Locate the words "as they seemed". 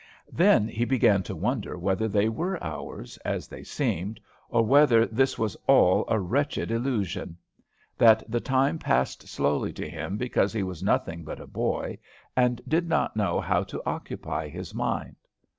3.17-4.19